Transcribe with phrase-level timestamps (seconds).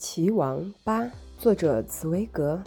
[0.00, 2.58] 棋王八，作者茨威格。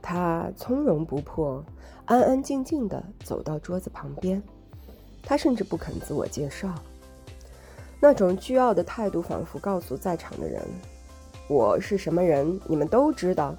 [0.00, 1.62] 他从容不迫，
[2.06, 4.42] 安安静静地走到桌子旁边。
[5.22, 6.74] 他甚至不肯自我介绍，
[8.00, 10.62] 那种倨傲的态度仿佛告诉在场的人
[11.50, 13.54] ：“我是什么人，你们都知道。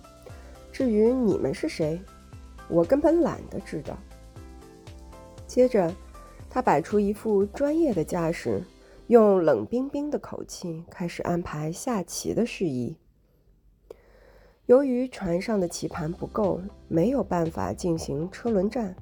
[0.71, 2.01] 至于你们是谁，
[2.67, 3.95] 我根本懒得知道。”
[5.45, 5.93] 接着，
[6.49, 8.63] 他摆出一副专业的架势。
[9.09, 12.95] 用冷冰冰的口气开始安排下棋的事宜。
[14.67, 18.95] 由于船上的棋盘不够，没有办法进行车轮战，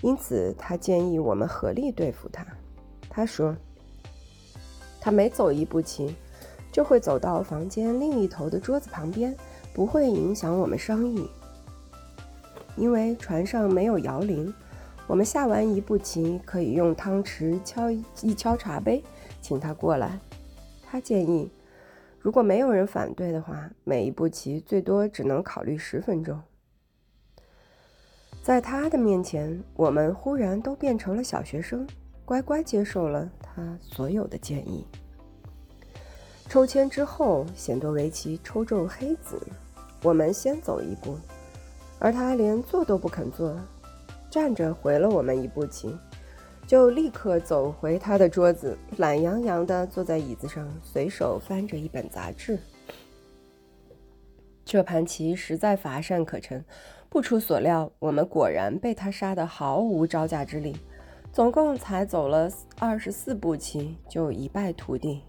[0.00, 2.46] 因此他建议我们合力对付他。
[3.10, 3.56] 他说
[5.02, 6.14] ：“他每走一步棋，
[6.70, 9.36] 就会走到房间另一头的桌子旁边，
[9.74, 11.28] 不会影响我们商议。
[12.76, 14.54] 因为船上没有摇铃，
[15.08, 19.02] 我们下完一步棋可以用汤匙敲一敲茶杯。”
[19.40, 20.18] 请他过来。
[20.82, 21.50] 他建议，
[22.18, 26.40] 如果没有人反对的话，每一步棋最多只能考虑十分钟。
[28.42, 31.86] 在他的面前，我们忽然都变成了小学生，
[32.24, 34.86] 乖乖接受了他所有的建议。
[36.48, 39.38] 抽签之后，显多维奇抽中黑子，
[40.02, 41.18] 我们先走一步，
[41.98, 43.54] 而他连坐都不肯坐，
[44.30, 45.94] 站着回了我们一步棋。
[46.68, 52.58] 就立刻走回他的桌子，懒洋洋地坐在椅子上，随手翻着一本杂志。
[54.66, 56.62] 这盘棋实在乏善可陈，
[57.08, 60.76] 不出所料，我们果然被他杀得毫无招架之力。
[61.32, 65.22] 总共才走了二十四步棋，就一败涂地。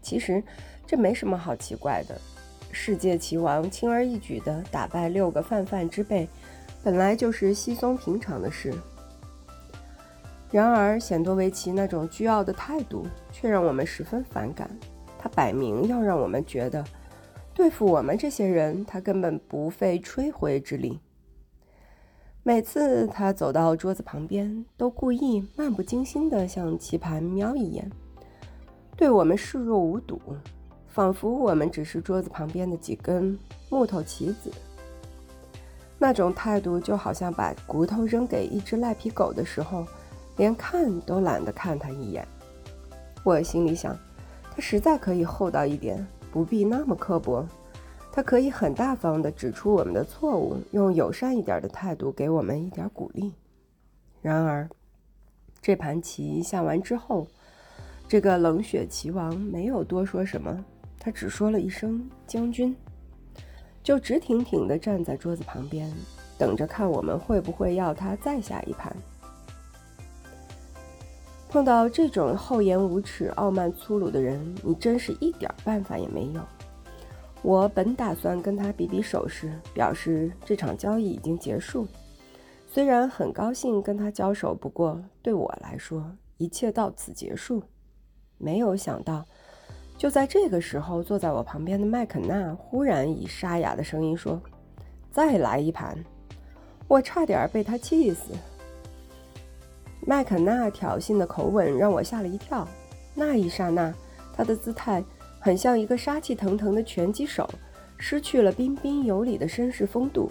[0.00, 0.42] 其实
[0.84, 2.20] 这没什么好奇怪的，
[2.72, 6.28] 世界棋王轻而易举地打败六个泛泛之辈，
[6.82, 8.74] 本来就是稀松平常的事。
[10.52, 14.70] 然而，显多维奇那种倨傲的态度却让我们十分反感。
[15.18, 16.84] 他摆明要让我们觉得，
[17.54, 21.00] 对付我们这些人，他根本不费吹灰之力。
[22.42, 27.90] 每次他走到桌子旁边，都故意漫不经心地向棋盘瞄一眼，
[28.94, 30.20] 对我们视若无睹，
[30.86, 33.38] 仿佛我们只是桌子旁边的几根
[33.70, 34.50] 木头棋子。
[35.98, 39.86] 那种态度就好像把骨头扔给一只赖皮狗的时候。
[40.36, 42.26] 连看都懒得看他一眼，
[43.24, 43.96] 我心里想，
[44.54, 47.46] 他实在可以厚道一点，不必那么刻薄。
[48.10, 53.32] 他可以很大方地指出我们的错误，用友善一点的态度给我们一点鼓励。
[54.20, 54.68] 然而，
[55.60, 57.26] 这盘棋下完之后，
[58.06, 60.64] 这个冷血棋王没有多说什么，
[60.98, 62.76] 他只说了一声“将军”，
[63.82, 65.90] 就直挺挺地站在桌子旁边，
[66.38, 68.94] 等着看我们会不会要他再下一盘。
[71.52, 76.40] 碰到这种厚颜无耻、傲慢粗鲁的人，你真是一点办法也没有。
[77.42, 81.86] 我本打算跟他比比手势，表示这场交易已经结束。
[82.66, 87.62] 虽然很高兴跟他交手，不过对我来说，一切到此结束。
[88.38, 89.22] 没有想到，
[89.98, 94.40] 就在这个时候，坐在我旁边的麦肯纳忽然以沙哑的声音说
[95.12, 96.02] ：“再来一盘！”
[96.88, 98.32] 我差点被他气死。
[100.04, 102.66] 麦肯纳挑衅的口吻让我吓了一跳。
[103.14, 103.94] 那一刹那，
[104.34, 105.04] 他的姿态
[105.38, 107.48] 很像一个杀气腾腾的拳击手，
[107.96, 110.30] 失去了彬彬有礼的绅士风度。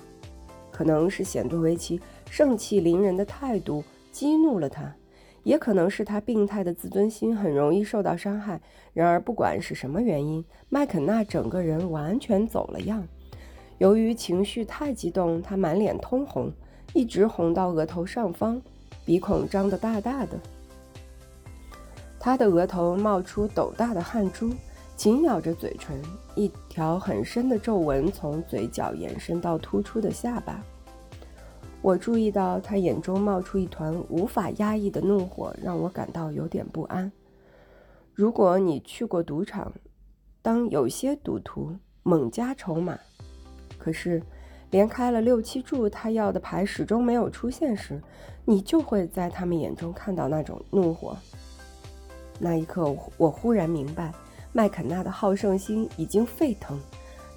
[0.71, 4.93] 可能是显多维奇盛气凌人的态度激怒了他，
[5.43, 8.59] 也可能是他病态的自尊心很容易受到伤害。
[8.93, 13.07] 然而，不管是什么原因，麦肯纳整个人完全走了样。
[13.77, 16.51] 由于情绪太激动，他满脸通红，
[16.93, 18.61] 一直红到额头上方。
[19.11, 20.39] 鼻孔张得大大的，
[22.17, 24.53] 他的额头冒出斗大的汗珠，
[24.95, 26.01] 紧咬着嘴唇，
[26.33, 30.63] 一条很深的皱纹从嘴角延伸到突出的下巴。
[31.81, 37.11] 我注意到他眼中冒出一团无法压抑的怒火，让我感到有点不安。
[38.13, 39.73] 如果你去过赌场，
[40.41, 42.97] 当有些赌徒猛加筹码，
[43.77, 44.24] 可是。
[44.71, 48.01] 连开了六七注，他要的牌始终没有出现时，
[48.45, 51.15] 你就会在他们眼中看到那种怒火。
[52.39, 54.12] 那一刻，我忽然明白，
[54.51, 56.79] 麦肯纳的好胜心已经沸腾，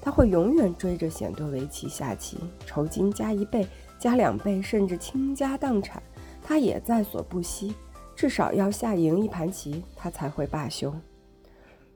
[0.00, 3.66] 他会永远追着显多维奇下棋，酬金加一倍、
[3.98, 6.02] 加两倍，甚至倾家荡产，
[6.42, 7.74] 他也在所不惜。
[8.16, 10.94] 至少要下赢一盘棋，他才会罢休。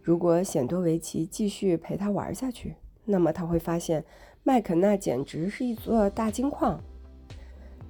[0.03, 2.75] 如果显多维奇继续陪他玩下去，
[3.11, 4.05] 那么他会发现。
[4.45, 6.81] 麦肯纳简直是一座大金矿，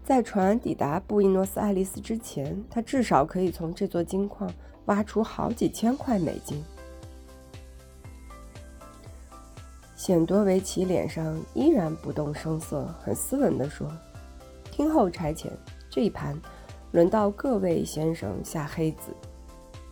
[0.02, 4.50] 在船抵达布宜诺斯艾利斯之前，他至少可以从这座金矿
[4.86, 6.64] 挖出好几千块美金。
[9.94, 13.88] 显多维奇脸上依然不动声色，很斯文地说
[14.72, 15.48] ：“听候差遣，
[15.88, 16.36] 这一盘
[16.90, 19.14] 轮到各位先生下黑子。”